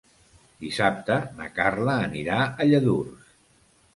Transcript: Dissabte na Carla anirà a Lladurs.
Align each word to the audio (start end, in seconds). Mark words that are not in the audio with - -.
Dissabte 0.63 1.17
na 1.41 1.49
Carla 1.59 1.97
anirà 2.07 2.39
a 2.65 2.69
Lladurs. 2.71 3.31